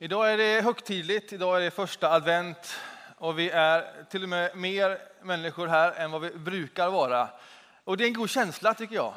[0.00, 2.76] Idag är det högtidligt, idag är det första advent
[3.16, 7.28] och vi är till och med mer människor här än vad vi brukar vara.
[7.84, 9.14] Och det är en god känsla tycker jag.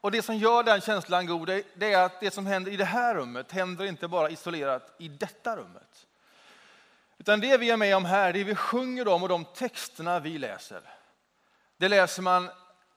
[0.00, 2.84] Och det som gör den känslan god, det är att det som händer i det
[2.84, 6.06] här rummet händer inte bara isolerat i detta rummet.
[7.18, 10.38] Utan det vi är med om här, det vi sjunger om och de texterna vi
[10.38, 10.80] läser,
[11.76, 12.50] det läser man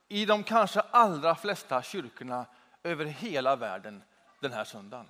[0.07, 2.45] i de kanske allra flesta kyrkorna
[2.83, 4.03] över hela världen
[4.39, 5.05] den här söndagen.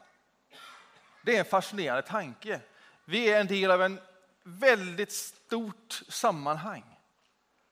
[1.29, 2.59] Det är en fascinerande tanke.
[3.05, 3.99] Vi är en del av en
[4.43, 6.99] väldigt stort sammanhang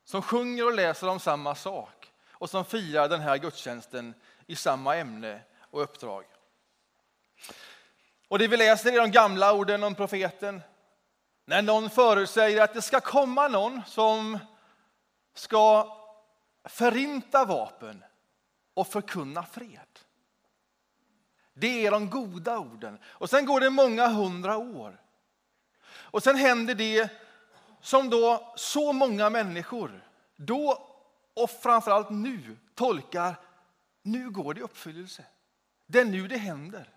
[0.06, 4.14] som sjunger och läser om samma sak och som firar den här gudstjänsten
[4.48, 6.26] i samma ämne och uppdrag.
[8.28, 10.62] Och det vi läser är de gamla orden om profeten.
[11.46, 14.40] När någon förutsäger att det ska komma någon som
[15.34, 15.98] ska
[16.64, 18.04] förinta vapen
[18.74, 19.87] och förkunna fred.
[21.60, 23.00] Det är de goda orden.
[23.06, 25.02] Och sen går det många hundra år.
[25.90, 27.10] Och sen händer det
[27.82, 30.04] som då så många människor,
[30.36, 30.88] då
[31.34, 33.36] och framförallt nu, tolkar,
[34.04, 35.26] nu går det i uppfyllelse.
[35.88, 36.90] Det är nu det händer.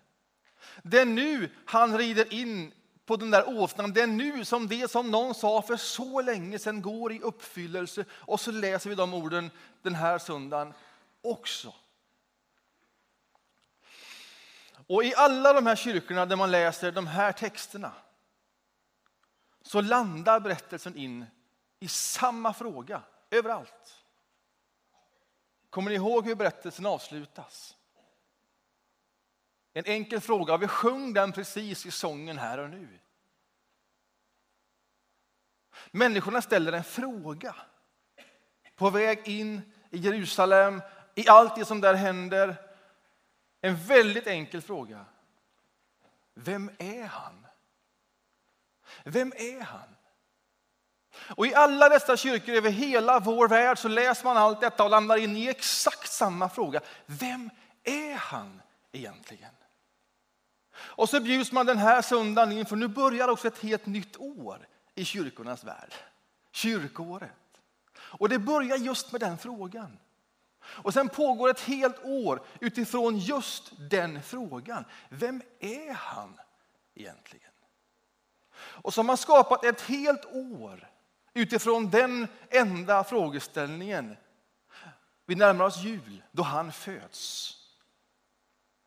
[0.83, 2.73] Det är nu han rider in
[3.05, 3.93] på den där åsnan.
[3.93, 8.05] Det är nu som det som någon sa för så länge sedan går i uppfyllelse.
[8.11, 10.73] Och så läser vi de orden den här söndagen
[11.21, 11.73] också.
[14.91, 17.93] Och i alla de här kyrkorna där man läser de här texterna
[19.61, 21.25] så landar berättelsen in
[21.79, 24.03] i samma fråga överallt.
[25.69, 27.77] Kommer ni ihåg hur berättelsen avslutas?
[29.73, 32.99] En enkel fråga, vi sjöng den precis i sången här och nu.
[35.91, 37.55] Människorna ställer en fråga
[38.75, 40.81] på väg in i Jerusalem,
[41.15, 42.70] i allt det som där händer.
[43.61, 45.05] En väldigt enkel fråga.
[46.33, 47.47] Vem är han?
[49.03, 49.95] Vem är han?
[51.35, 54.89] Och I alla dessa kyrkor över hela vår värld så läser man allt detta och
[54.89, 56.81] landar in i exakt samma fråga.
[57.05, 57.49] Vem
[57.83, 59.51] är han egentligen?
[60.73, 64.17] Och så bjuds man den här söndagen in, för nu börjar också ett helt nytt
[64.17, 65.93] år i kyrkornas värld.
[66.51, 67.31] Kyrkåret.
[67.93, 69.97] Och det börjar just med den frågan.
[70.63, 74.85] Och sen pågår ett helt år utifrån just den frågan.
[75.09, 76.39] Vem är han
[76.95, 77.51] egentligen?
[78.57, 80.89] Och så har man skapat ett helt år
[81.33, 84.17] utifrån den enda frågeställningen.
[85.25, 87.57] Vi närmar oss jul, då han föds.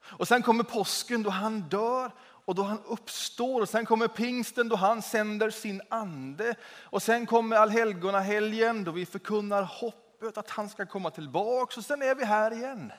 [0.05, 3.61] Och sen kommer påsken då han dör och då han uppstår.
[3.61, 6.55] Och sen kommer pingsten då han sänder sin ande.
[6.65, 11.80] Och sen kommer allhelgonahelgen då vi förkunnar hopp hoppet att han ska komma tillbaka.
[11.80, 12.92] Och sen är vi här igen.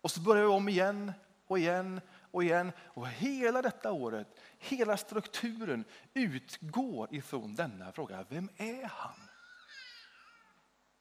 [0.00, 1.12] Och så börjar vi om igen
[1.46, 2.00] och igen
[2.30, 2.72] och igen.
[2.78, 4.26] Och hela detta året,
[4.58, 5.84] hela strukturen
[6.14, 8.24] utgår ifrån denna fråga.
[8.28, 9.14] Vem är han?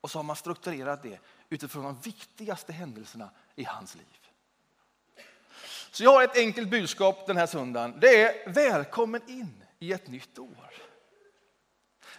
[0.01, 1.19] Och så har man strukturerat det
[1.49, 4.05] utifrån de viktigaste händelserna i hans liv.
[5.91, 7.99] Så jag har ett enkelt budskap den här söndagen.
[7.99, 10.73] Det är välkommen in i ett nytt år.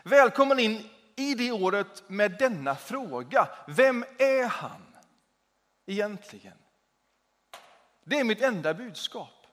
[0.02, 3.48] Välkommen in i det året med denna fråga.
[3.66, 4.82] Vem är han
[5.86, 6.58] egentligen?
[8.04, 9.47] Det är mitt enda budskap.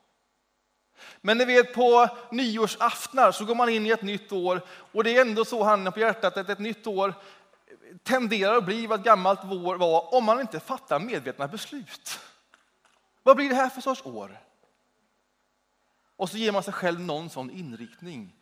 [1.21, 5.17] Men ni vet på nyårsaftnar så går man in i ett nytt år och det
[5.17, 7.13] är ändå så handen på hjärtat att ett nytt år
[8.03, 12.19] tenderar att bli vad ett gammalt år var om man inte fattar medvetna beslut.
[13.23, 14.39] Vad blir det här för sorts år?
[16.15, 18.35] Och så ger man sig själv någon sån inriktning.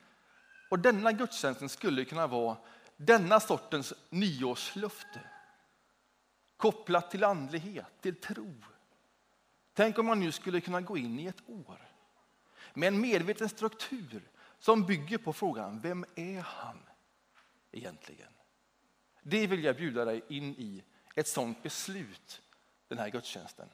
[0.70, 2.58] Och denna gudstjänsten skulle kunna vara
[3.00, 5.20] denna sortens nyårslöfte.
[6.58, 8.56] Kopplat till andlighet, till tro.
[9.74, 11.88] Tänk om man nu skulle kunna gå in i ett år
[12.74, 14.22] med en medveten struktur
[14.60, 16.80] som bygger på frågan, vem är han
[17.72, 18.32] egentligen?
[19.22, 20.84] Det vill jag bjuda dig in i,
[21.16, 22.42] ett sådant beslut
[22.88, 23.70] den här gudstjänsten.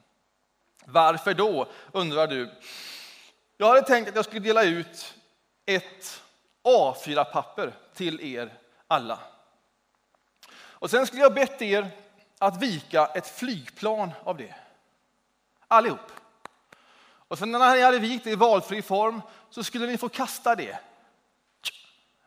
[0.84, 2.50] Varför då, undrar du.
[3.56, 5.14] Jag hade tänkt att jag skulle dela ut
[5.64, 6.22] ett
[6.62, 8.58] A4-papper till er
[8.88, 9.18] alla.
[10.58, 11.90] Och sen skulle jag bett er
[12.38, 14.54] att vika ett flygplan av det.
[15.68, 16.12] Allihop.
[17.28, 20.54] Och sen när ni hade vikt det i valfri form så skulle ni få kasta
[20.54, 20.78] det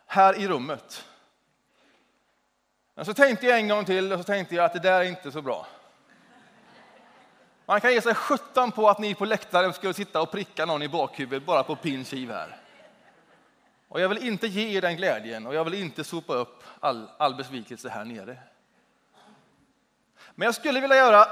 [0.05, 1.05] här i rummet.
[2.95, 5.03] Men så tänkte jag en gång till och så tänkte jag att det där är
[5.03, 5.67] inte så bra.
[7.65, 10.81] Man kan ge sig sjutton på att ni på läktaren skulle sitta och pricka någon
[10.81, 12.57] i bakhuvudet bara på pin kiv här.
[13.89, 17.09] Och jag vill inte ge er den glädjen och jag vill inte sopa upp all,
[17.17, 18.37] all besvikelse här nere.
[20.35, 21.27] Men jag skulle vilja göra,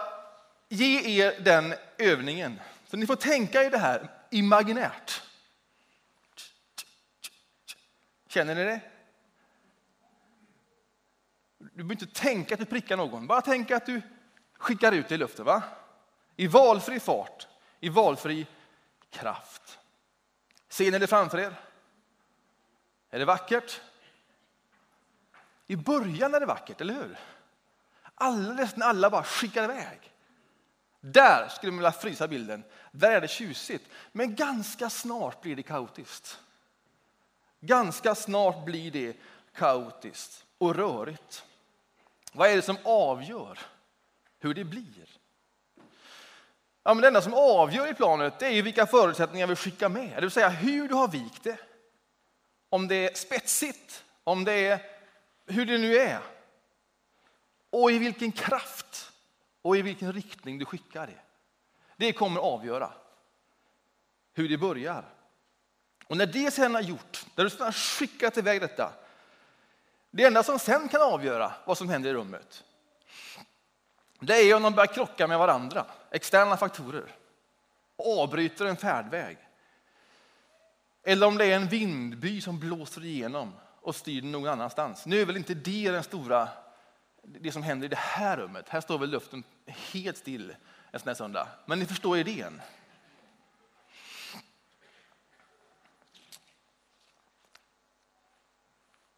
[0.70, 2.60] ge er den övningen.
[2.88, 5.22] Så ni får tänka i det här imaginärt.
[8.28, 8.82] Känner ni det?
[11.58, 14.02] Du behöver inte tänka att du prickar någon, bara tänk att du
[14.54, 15.46] skickar ut det i luften.
[15.46, 15.64] Va?
[16.36, 17.48] I valfri fart,
[17.80, 18.48] i valfri
[19.10, 19.80] kraft.
[20.70, 21.67] Ser ni det framför er?
[23.10, 23.82] Är det vackert?
[25.68, 27.18] I början är det vackert, eller hur?
[28.16, 30.14] Alldeles när alla bara skickar iväg.
[31.00, 32.64] Där skulle man vilja frysa bilden.
[32.92, 33.90] Där är det tjusigt.
[34.12, 36.40] Men ganska snart blir det kaotiskt.
[37.60, 39.18] Ganska snart blir det
[39.54, 41.46] kaotiskt och rörigt.
[42.34, 43.60] Vad är det som avgör
[44.40, 45.18] hur det blir?
[46.84, 50.22] Ja, men det enda som avgör i planet är vilka förutsättningar vi skickar med, det
[50.22, 51.58] vill säga hur du har vikt det.
[52.70, 54.80] Om det är spetsigt, om det är
[55.46, 56.20] hur det nu är.
[57.70, 59.12] Och i vilken kraft
[59.62, 61.20] och i vilken riktning du skickar det.
[61.98, 62.92] Det kommer avgöra
[64.34, 65.06] hur det börjar.
[66.08, 68.94] Och när det sen är gjort, när du har skickat iväg detta,
[70.12, 72.64] det enda som sen kan avgöra vad som händer i rummet,
[74.20, 77.16] det är om de börjar krocka med varandra, externa faktorer,
[77.96, 79.38] och avbryter en färdväg.
[81.10, 85.06] Eller om det är en vindby som blåser igenom och styr den någon annanstans.
[85.06, 86.50] Nu är väl inte det den stora,
[87.24, 88.70] det som händer i det här rummet.
[88.70, 90.56] Här står väl luften helt still
[90.92, 91.48] en sån här söndag.
[91.66, 92.62] Men ni förstår idén.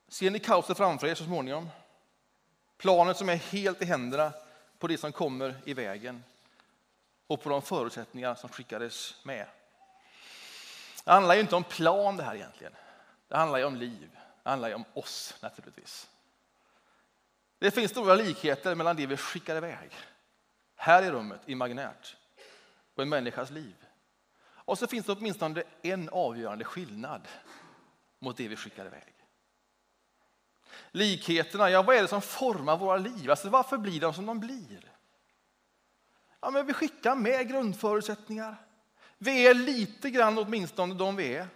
[0.08, 1.70] Ser ni kaoset framför er så småningom?
[2.78, 4.34] Planet som är helt i händerna
[4.80, 6.24] på det som kommer i vägen
[7.28, 9.48] och på de förutsättningar som skickades med.
[11.10, 12.74] Det handlar ju inte om plan det här egentligen.
[13.28, 14.10] Det handlar ju om liv.
[14.44, 16.10] Det handlar ju om oss naturligtvis.
[17.60, 19.92] Det finns stora likheter mellan det vi skickar iväg
[20.76, 22.16] här i rummet imaginärt
[22.96, 23.76] och en människas liv.
[24.42, 27.28] Och så finns det åtminstone en avgörande skillnad
[28.20, 29.14] mot det vi skickar iväg.
[30.92, 33.32] Likheterna, ja vad är det som formar våra liv?
[33.32, 34.92] Alltså varför blir de som de blir?
[36.40, 38.69] Ja, men vi skickar med grundförutsättningar.
[39.22, 41.48] Vi är lite grann åtminstone de vi är.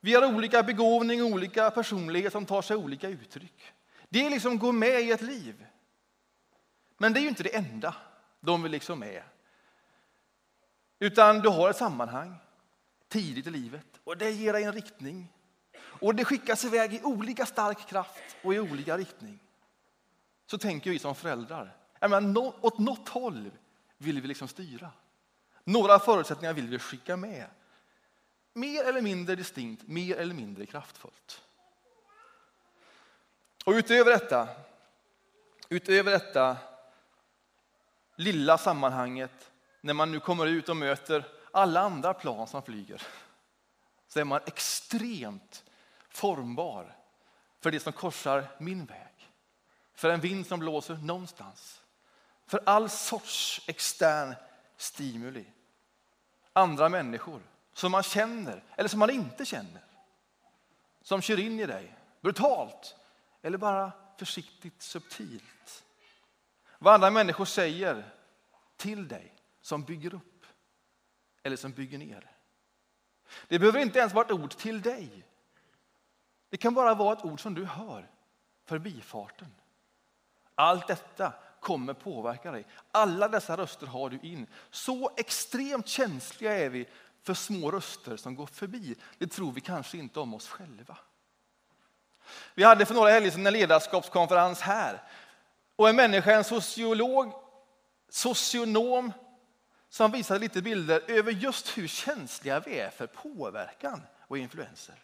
[0.00, 3.72] Vi har olika begåvning, olika personlighet som tar sig olika uttryck.
[4.08, 5.66] Det är liksom gå med i ett liv.
[6.98, 7.94] Men det är ju inte det enda
[8.40, 9.24] de vi liksom är.
[10.98, 12.36] Utan du har ett sammanhang
[13.08, 15.32] tidigt i livet och det ger dig en riktning.
[15.76, 19.38] Och det skickas iväg i olika stark kraft och i olika riktning.
[20.46, 21.76] Så tänker vi som föräldrar.
[22.00, 23.50] Jag åt något håll
[23.98, 24.90] vill vi liksom styra.
[25.64, 27.46] Några förutsättningar vill vi skicka med.
[28.52, 31.42] Mer eller mindre distinkt, mer eller mindre kraftfullt.
[33.64, 34.48] Och utöver detta,
[35.68, 36.56] utöver detta
[38.16, 39.50] lilla sammanhanget,
[39.80, 43.02] när man nu kommer ut och möter alla andra plan som flyger,
[44.08, 45.64] så är man extremt
[46.08, 46.96] formbar
[47.60, 49.30] för det som korsar min väg.
[49.94, 51.82] För en vind som blåser någonstans.
[52.46, 54.34] För all sorts extern
[54.76, 55.44] stimuli.
[56.56, 57.42] Andra människor
[57.72, 59.84] som man känner eller som man inte känner.
[61.02, 62.96] Som kör in i dig brutalt
[63.42, 65.84] eller bara försiktigt subtilt.
[66.78, 68.12] Vad andra människor säger
[68.76, 70.46] till dig som bygger upp
[71.42, 72.30] eller som bygger ner.
[73.48, 75.26] Det behöver inte ens vara ett ord till dig.
[76.48, 78.10] Det kan bara vara ett ord som du hör
[78.64, 79.54] förbifarten.
[80.54, 81.32] Allt detta
[81.64, 82.66] kommer påverka dig.
[82.92, 84.46] Alla dessa röster har du in.
[84.70, 86.86] Så extremt känsliga är vi
[87.22, 88.96] för små röster som går förbi.
[89.18, 90.96] Det tror vi kanske inte om oss själva.
[92.54, 95.02] Vi hade för några helger sedan en ledarskapskonferens här.
[95.76, 97.32] Och en människa, en sociolog,
[98.08, 99.12] socionom,
[99.88, 104.94] som visade lite bilder över just hur känsliga vi är för påverkan och influenser.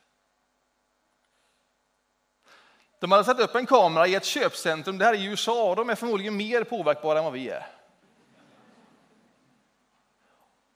[3.01, 5.91] De hade satt upp en kamera i ett köpcentrum, det här är i USA, de
[5.91, 7.67] är förmodligen mer påverkbara än vad vi är.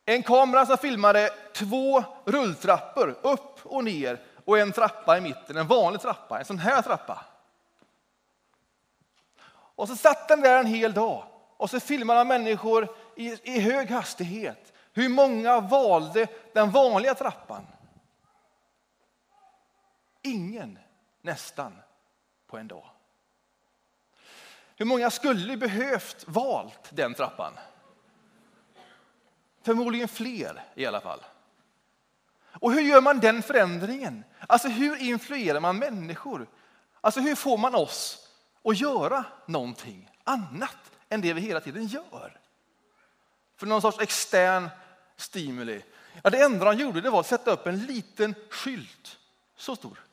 [0.05, 5.67] En kamera som filmade två rulltrappor upp och ner och en trappa i mitten, en
[5.67, 7.25] vanlig trappa, en sån här trappa.
[9.77, 11.25] Och så satt den där en hel dag
[11.57, 14.73] och så filmade han människor i, i hög hastighet.
[14.93, 17.67] Hur många valde den vanliga trappan?
[20.23, 20.79] Ingen,
[21.23, 21.73] nästan,
[22.55, 22.91] på en dag.
[24.77, 27.53] Hur många skulle behövt valt den trappan?
[29.63, 31.25] Förmodligen fler i alla fall.
[32.61, 34.25] Och hur gör man den förändringen?
[34.49, 36.47] Alltså hur influerar man människor?
[37.01, 38.29] Alltså hur får man oss
[38.65, 42.41] att göra någonting annat än det vi hela tiden gör?
[43.57, 44.69] För någon sorts extern
[45.17, 45.83] stimuli.
[46.23, 49.19] Ja, det enda de gjorde det var att sätta upp en liten skylt,
[49.57, 50.05] så stor.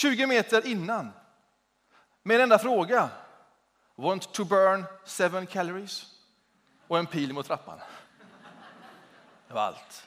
[0.00, 1.12] 20 meter innan.
[2.22, 3.08] Med en enda fråga.
[3.96, 6.06] Want to burn seven calories?
[6.86, 7.78] Och en pil mot trappan.
[9.48, 10.06] Det var allt.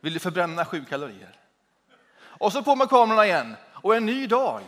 [0.00, 1.36] Vill du förbränna sju kalorier?
[2.14, 3.56] Och så på med kamerorna igen.
[3.72, 4.62] Och en ny dag.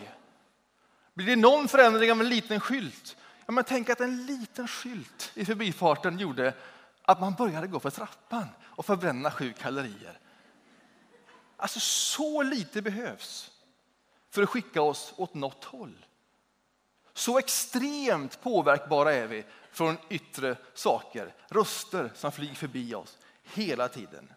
[1.15, 3.17] Blir det någon förändring av en liten skylt?
[3.47, 6.55] Ja, men tänk att en liten skylt i förbifarten gjorde
[7.03, 10.19] att man började gå för trappan och förbränna sju kalorier.
[11.57, 13.54] Alltså så lite behövs
[14.35, 16.07] för att skicka oss åt något håll.
[17.13, 24.33] Så extremt påverkbara är vi från yttre saker, röster som flyger förbi oss hela tiden.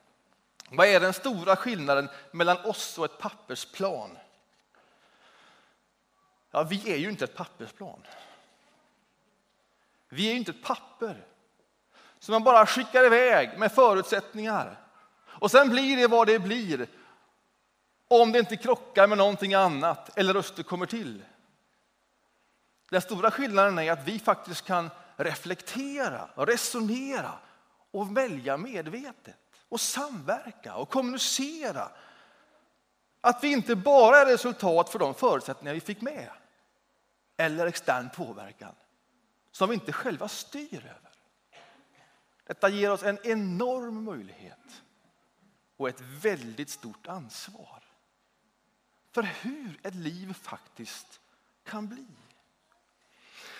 [0.70, 4.18] Vad är den stora skillnaden mellan oss och ett pappersplan?
[6.52, 8.02] Ja, vi är ju inte ett pappersplan.
[10.10, 11.26] Vi är ju inte ett papper
[12.20, 14.80] som man bara skickar iväg med förutsättningar.
[15.26, 16.88] Och sen blir det vad det blir
[18.08, 21.24] om det inte krockar med någonting annat eller röster kommer till.
[22.90, 27.40] Den stora skillnaden är att vi faktiskt kan reflektera, resonera
[27.92, 29.36] och välja medvetet
[29.70, 31.90] och samverka och kommunicera.
[33.22, 36.30] Att vi inte bara är resultat för de förutsättningar vi fick med
[37.38, 38.76] eller extern påverkan
[39.52, 41.12] som vi inte själva styr över.
[42.44, 44.82] Detta ger oss en enorm möjlighet
[45.78, 47.87] och ett väldigt stort ansvar
[49.18, 51.20] för hur ett liv faktiskt
[51.64, 52.06] kan bli.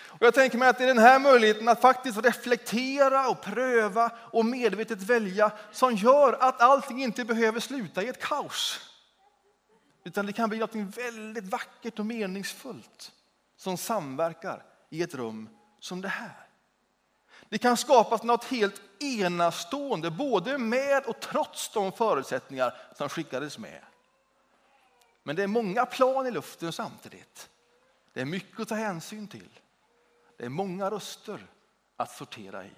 [0.06, 4.10] Och jag tänker mig att det är den här möjligheten att faktiskt reflektera och pröva
[4.32, 8.90] och medvetet välja som gör att allting inte behöver sluta i ett kaos.
[10.04, 13.12] Utan det kan bli något väldigt vackert och meningsfullt
[13.56, 15.48] som samverkar i ett rum
[15.80, 16.46] som det här.
[17.48, 23.80] Det kan skapas något helt enastående, både med och trots de förutsättningar som skickades med.
[25.22, 27.50] Men det är många plan i luften samtidigt.
[28.12, 29.60] Det är mycket att ta hänsyn till.
[30.36, 31.46] Det är många röster
[31.96, 32.70] att sortera i.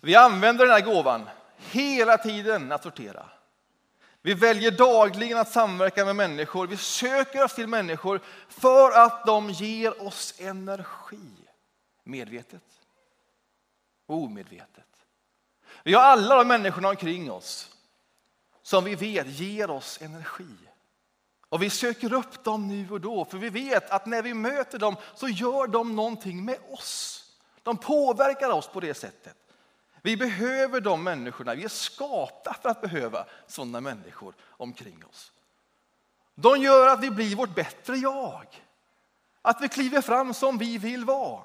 [0.00, 3.26] Vi använder den här gåvan hela tiden att sortera.
[4.22, 6.66] Vi väljer dagligen att samverka med människor.
[6.66, 11.48] Vi söker oss till människor för att de ger oss energi.
[12.04, 12.80] Medvetet
[14.06, 14.84] och omedvetet.
[15.82, 17.77] Vi har alla de människorna omkring oss
[18.68, 20.54] som vi vet ger oss energi.
[21.48, 24.78] Och vi söker upp dem nu och då, för vi vet att när vi möter
[24.78, 27.24] dem så gör de någonting med oss.
[27.62, 29.36] De påverkar oss på det sättet.
[30.02, 35.32] Vi behöver de människorna, vi är skapta för att behöva sådana människor omkring oss.
[36.34, 38.46] De gör att vi blir vårt bättre jag.
[39.42, 41.42] Att vi kliver fram som vi vill vara.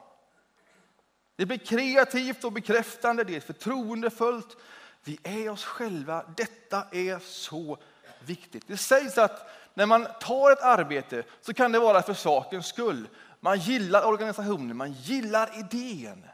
[1.35, 4.57] Det blir kreativt och bekräftande, det är förtroendefullt.
[5.03, 6.25] Vi är oss själva.
[6.37, 7.77] Detta är så
[8.19, 8.67] viktigt.
[8.67, 13.07] Det sägs att när man tar ett arbete så kan det vara för sakens skull.
[13.39, 16.25] Man gillar organisationen, man gillar idén.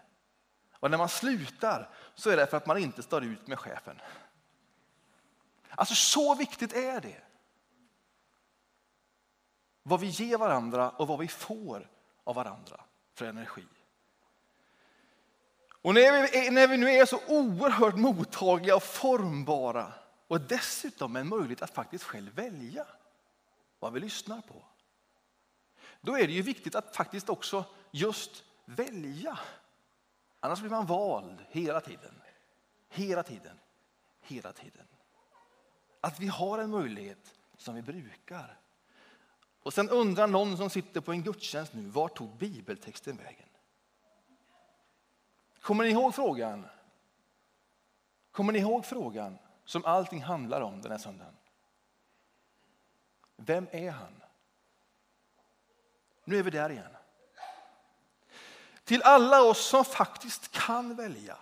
[0.73, 4.01] Och när man slutar så är det för att man inte står ut med chefen.
[5.69, 7.21] Alltså så viktigt är det.
[9.83, 11.89] Vad vi ger varandra och vad vi får
[12.23, 12.81] av varandra
[13.13, 13.65] för energi.
[15.81, 19.93] Och när vi, när vi nu är så oerhört mottagliga och formbara
[20.27, 22.85] och dessutom en möjlighet att faktiskt själv välja
[23.79, 24.65] vad vi lyssnar på.
[26.01, 29.39] Då är det ju viktigt att faktiskt också just välja.
[30.39, 32.21] Annars blir man vald hela tiden.
[32.89, 33.59] Hela tiden.
[34.21, 34.87] Hela tiden.
[36.01, 38.59] Att vi har en möjlighet som vi brukar.
[39.63, 43.48] Och sen undrar någon som sitter på en gudstjänst nu, var tog bibeltexten vägen?
[45.61, 46.65] Kommer ni ihåg frågan?
[48.31, 51.35] Kommer ni ihåg frågan som allting handlar om den här söndagen?
[53.35, 54.21] Vem är han?
[56.23, 56.95] Nu är vi där igen.
[58.83, 61.37] Till alla oss som faktiskt kan välja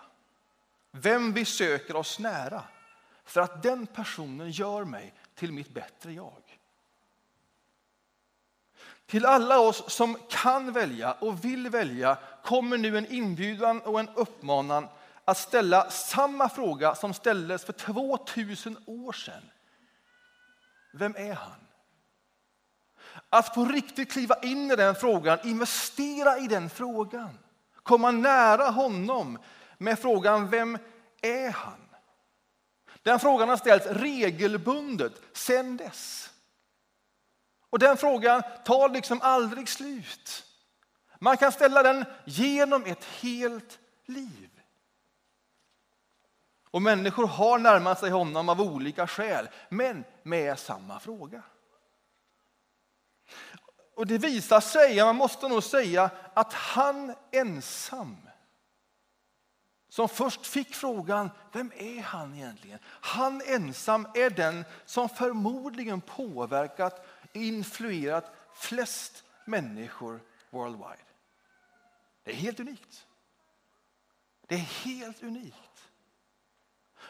[0.90, 2.62] vem vi söker oss nära
[3.24, 6.58] för att den personen gör mig till mitt bättre jag.
[9.06, 14.08] Till alla oss som kan välja och vill välja kommer nu en inbjudan och en
[14.08, 14.88] uppmanan
[15.24, 19.42] att ställa samma fråga som ställdes för 2000 år sedan.
[20.92, 21.60] Vem är han?
[23.30, 27.38] Att på riktigt kliva in i den frågan, investera i den frågan.
[27.82, 29.38] Komma nära honom
[29.78, 30.78] med frågan, vem
[31.22, 31.88] är han?
[33.02, 36.30] Den frågan har ställts regelbundet sedan dess.
[37.70, 40.47] Och den frågan tar liksom aldrig slut.
[41.18, 44.50] Man kan ställa den genom ett helt liv.
[46.70, 51.42] Och människor har närmat sig honom av olika skäl, men med samma fråga.
[53.94, 58.16] Och det visar sig, man måste nog säga, att han ensam
[59.88, 62.78] som först fick frågan, vem är han egentligen?
[62.84, 70.20] Han ensam är den som förmodligen påverkat, influerat flest människor
[70.50, 71.07] worldwide.
[72.28, 73.06] Det är helt unikt.
[74.46, 75.90] Det är helt unikt.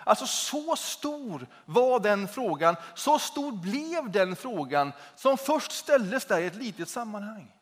[0.05, 6.41] Alltså så stor var den frågan, så stor blev den frågan som först ställdes där
[6.41, 7.53] i ett litet sammanhang.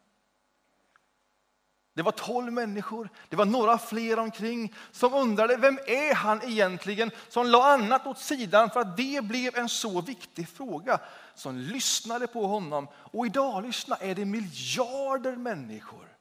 [1.94, 7.10] Det var tolv människor, det var några fler omkring som undrade vem är han egentligen
[7.28, 10.98] som la annat åt sidan för att det blev en så viktig fråga.
[11.34, 16.15] Som lyssnade på honom och idag lyssna, är det miljarder människor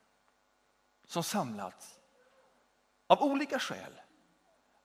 [1.05, 1.99] som samlats
[3.07, 4.01] av olika skäl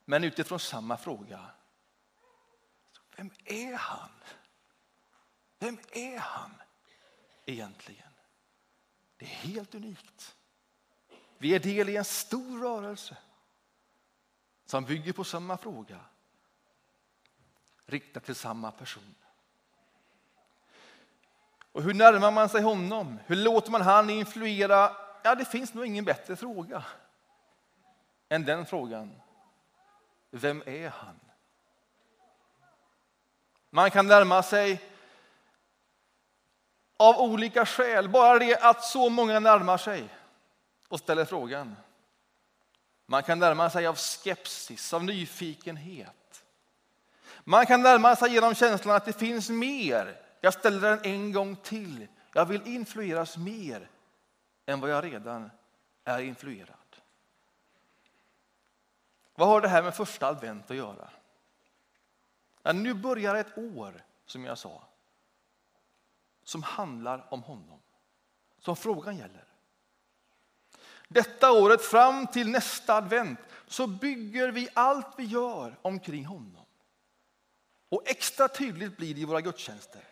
[0.04, 1.50] men utifrån samma fråga.
[3.16, 4.10] Vem är han?
[5.58, 6.50] Vem är han
[7.46, 8.12] egentligen?
[9.16, 10.36] Det är helt unikt.
[11.38, 13.16] Vi är del i en stor rörelse
[14.66, 16.00] som bygger på samma fråga
[17.86, 19.14] riktad till samma person.
[21.72, 23.18] Och hur närmar man sig honom?
[23.26, 24.96] Hur låter man han influera?
[25.22, 26.84] Ja, det finns nog ingen bättre fråga
[28.28, 29.20] än den frågan.
[30.30, 31.20] Vem är han?
[33.70, 34.82] Man kan närma sig
[36.96, 38.08] av olika skäl.
[38.08, 40.08] Bara det att så många närmar sig
[40.88, 41.76] och ställer frågan.
[43.06, 46.44] Man kan närma sig av skepsis, av nyfikenhet.
[47.44, 50.20] Man kan närma sig genom känslan att det finns mer.
[50.40, 52.06] Jag ställer den en gång till.
[52.32, 53.88] Jag vill influeras mer
[54.70, 55.50] än vad jag redan
[56.04, 56.76] är influerad.
[59.34, 61.10] Vad har det här med första advent att göra?
[62.62, 64.82] Ja, nu börjar ett år, som jag sa,
[66.44, 67.80] som handlar om honom,
[68.58, 69.44] som frågan gäller.
[71.08, 76.66] Detta året fram till nästa advent så bygger vi allt vi gör omkring honom.
[77.88, 80.04] Och extra tydligt blir det i våra gudstjänster.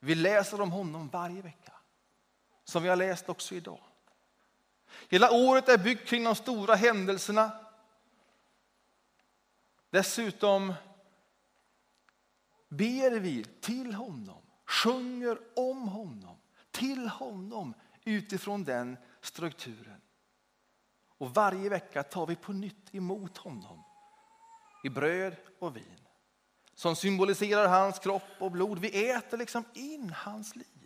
[0.00, 1.72] Vi läser om honom varje vecka,
[2.68, 3.80] som vi har läst också idag.
[5.08, 7.50] Hela året är byggt kring de stora händelserna
[9.90, 10.74] Dessutom
[12.68, 16.36] ber vi till honom, sjunger om honom,
[16.70, 20.00] till honom utifrån den strukturen.
[21.18, 23.82] Och varje vecka tar vi på nytt emot honom
[24.84, 26.08] i bröd och vin
[26.74, 28.78] som symboliserar hans kropp och blod.
[28.78, 30.77] Vi äter liksom in hans liv.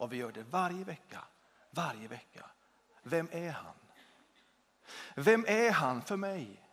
[0.00, 1.24] Och vi gör det varje vecka,
[1.70, 2.50] varje vecka.
[3.02, 3.74] Vem är han?
[5.14, 6.66] Vem är han för mig?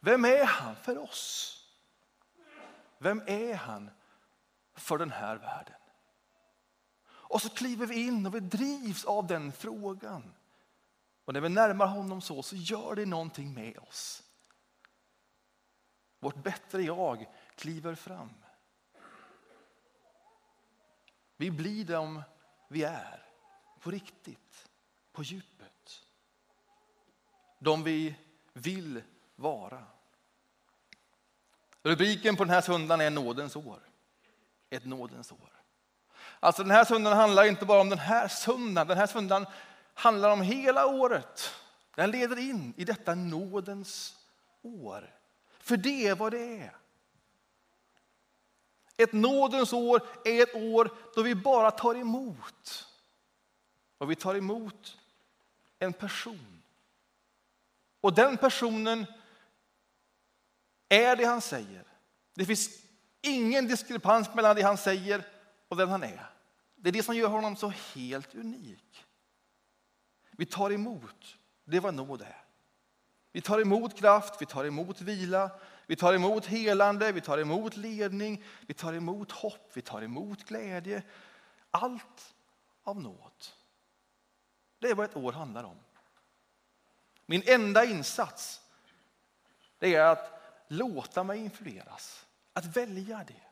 [0.00, 1.56] Vem är han för oss?
[2.98, 3.90] Vem är han
[4.74, 5.80] för den här världen?
[7.08, 10.34] Och så kliver vi in och vi drivs av den frågan.
[11.24, 14.22] Och när vi närmar honom så, så gör det någonting med oss.
[16.18, 18.34] Vårt bättre jag kliver fram.
[21.40, 22.22] Vi blir de
[22.68, 23.22] vi är,
[23.80, 24.68] på riktigt,
[25.12, 26.02] på djupet.
[27.58, 28.14] De vi
[28.52, 29.02] vill
[29.36, 29.84] vara.
[31.82, 33.78] Rubriken på den här söndagen är Nådens år.
[34.70, 35.52] Ett nådens år.
[36.40, 38.88] Alltså den här söndagen handlar inte bara om den här söndagen.
[38.88, 39.46] Den här söndagen
[39.94, 41.54] handlar om hela året.
[41.94, 44.16] Den leder in i detta nådens
[44.62, 45.14] år.
[45.58, 46.79] För det är vad det är.
[49.02, 52.88] Ett nådens år är ett år då vi bara tar emot.
[53.98, 54.98] Och vi tar emot
[55.78, 56.62] en person.
[58.00, 59.06] Och den personen
[60.88, 61.84] är det han säger.
[62.34, 62.70] Det finns
[63.20, 65.24] ingen diskrepans mellan det han säger
[65.68, 66.30] och den han är.
[66.76, 69.04] Det är det som gör honom så helt unik.
[70.30, 72.44] Vi tar emot, det är vad nåd är.
[73.32, 75.50] Vi tar emot kraft, vi tar emot vila,
[75.90, 80.44] vi tar emot helande, vi tar emot ledning, vi tar emot hopp, vi tar emot
[80.44, 81.02] glädje.
[81.70, 82.34] Allt
[82.82, 83.32] av nåd.
[84.78, 85.76] Det är vad ett år handlar om.
[87.26, 88.60] Min enda insats
[89.78, 92.26] det är att låta mig influeras.
[92.52, 93.42] Att välja det.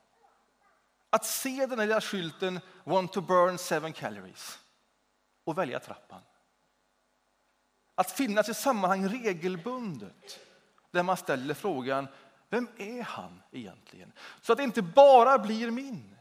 [1.11, 4.59] Att se den lilla skylten Want to burn seven calories
[5.45, 6.23] och välja trappan.
[7.95, 10.41] Att finnas i sammanhang regelbundet
[10.91, 12.09] där man ställer frågan
[12.49, 14.13] vem är han egentligen?
[14.41, 16.17] Så att det inte bara blir min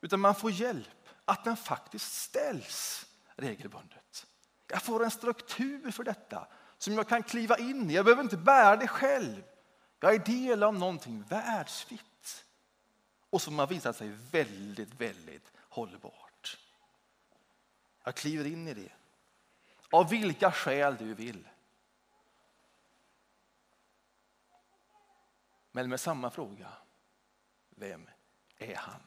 [0.00, 4.26] utan man får hjälp att den faktiskt ställs regelbundet.
[4.66, 6.46] Jag får en struktur för detta
[6.78, 7.94] som jag kan kliva in i.
[7.94, 9.42] Jag behöver inte bära det själv.
[10.00, 12.44] Jag är del av någonting världsvitt
[13.30, 16.58] och som har visat sig väldigt, väldigt hållbart.
[18.04, 18.92] Jag kliver in i det.
[19.90, 21.48] Av vilka skäl du vill.
[25.72, 26.68] Men med samma fråga.
[27.70, 28.08] Vem
[28.58, 29.00] är han?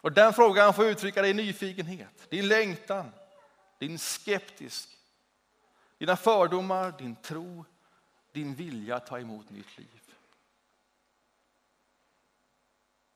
[0.00, 3.10] Och Den frågan får uttrycka din nyfikenhet, din längtan,
[3.78, 4.98] din skeptisk,
[5.98, 7.64] dina fördomar, din tro,
[8.32, 10.14] din vilja att ta emot nytt liv.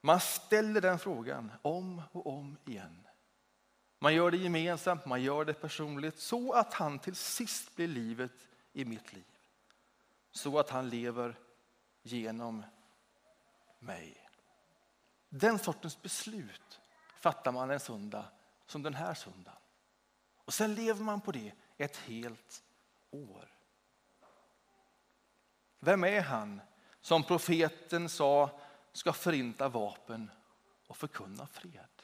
[0.00, 3.06] Man ställer den frågan om och om igen.
[3.98, 8.48] Man gör det gemensamt, man gör det personligt så att han till sist blir livet
[8.72, 9.24] i mitt liv.
[10.30, 11.36] Så att han lever
[12.02, 12.64] genom
[13.78, 14.28] mig.
[15.28, 16.80] Den sortens beslut
[17.20, 18.24] fattar man en söndag
[18.66, 19.60] som den här söndagen.
[20.44, 22.62] Och sen lever man på det ett helt
[23.10, 23.48] år.
[25.78, 26.60] Vem är han
[27.00, 28.60] som profeten sa
[28.92, 30.30] ska förinta vapen
[30.86, 32.02] och förkunna fred?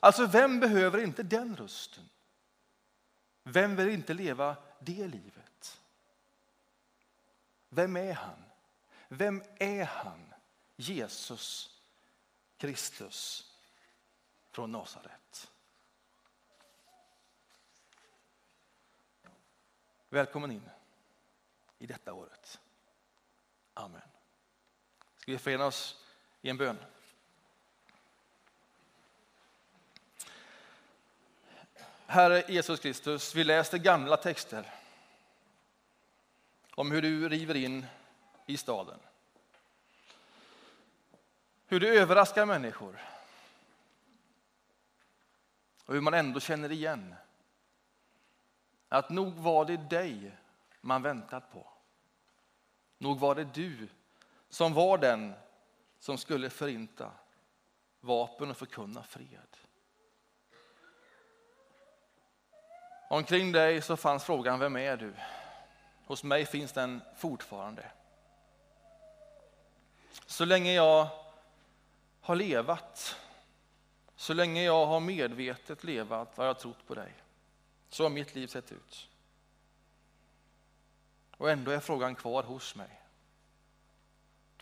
[0.00, 2.08] Alltså, vem behöver inte den rösten?
[3.42, 5.45] Vem vill inte leva det livet?
[7.76, 8.44] Vem är han?
[9.08, 10.34] Vem är han?
[10.76, 11.70] Jesus
[12.56, 13.52] Kristus
[14.50, 15.50] från Nasaret.
[20.08, 20.70] Välkommen in
[21.78, 22.60] i detta året.
[23.74, 24.00] Amen.
[25.16, 26.04] Ska vi förena oss
[26.42, 26.78] i en bön?
[32.06, 34.72] Herre Jesus Kristus, vi läste gamla texter
[36.76, 37.86] om hur du river in
[38.46, 38.98] i staden.
[41.66, 43.00] Hur du överraskar människor.
[45.84, 47.14] Och hur man ändå känner igen
[48.88, 50.36] att nog var det dig
[50.80, 51.66] man väntat på.
[52.98, 53.88] Nog var det du
[54.48, 55.34] som var den
[55.98, 57.10] som skulle förinta
[58.00, 59.56] vapen och förkunna fred.
[63.10, 65.14] Omkring dig så fanns frågan, vem är du?
[66.06, 67.90] Hos mig finns den fortfarande.
[70.26, 71.08] Så länge jag
[72.20, 73.16] har levat,
[74.16, 77.12] så länge jag har medvetet levat har jag trott på dig.
[77.88, 79.08] Så har mitt liv sett ut.
[81.36, 83.00] Och ändå är frågan kvar hos mig.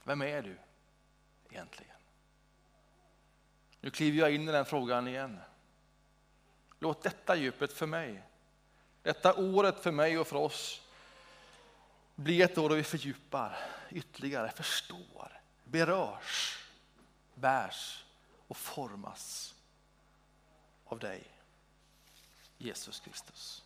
[0.04, 0.56] Vem är du
[1.50, 1.96] egentligen?
[3.80, 5.40] Nu kliver jag in i den frågan igen.
[6.78, 8.22] Låt detta djupet för mig,
[9.02, 10.83] detta året för mig och för oss
[12.14, 13.58] bli ett år då vi fördjupar
[13.90, 16.58] ytterligare, förstår, berörs,
[17.34, 18.04] bärs
[18.48, 19.54] och formas
[20.84, 21.24] av dig,
[22.58, 23.63] Jesus Kristus.